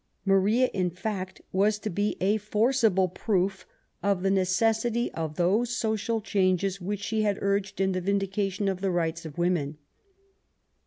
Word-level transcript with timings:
Maria^ 0.27 0.67
in 0.71 0.89
fact^ 0.89 1.41
was 1.51 1.77
to 1.77 1.91
be 1.91 2.17
a 2.19 2.37
forcible 2.37 3.07
proof 3.07 3.67
of 4.01 4.23
the 4.23 4.31
necessity 4.31 5.11
of 5.13 5.35
those 5.35 5.77
social 5.77 6.19
changes 6.21 6.81
which 6.81 7.01
she 7.03 7.21
had 7.21 7.37
urged 7.39 7.79
in 7.79 7.91
the 7.91 8.01
Vindication 8.01 8.67
of 8.67 8.81
the 8.81 8.89
Rights 8.89 9.25
of 9.27 9.37
Women. 9.37 9.77